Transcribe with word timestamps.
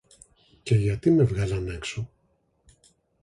Και 0.63 0.75
γιατί 0.75 1.11
με 1.11 1.23
βγάλαν 1.23 1.67
έξω; 1.67 2.09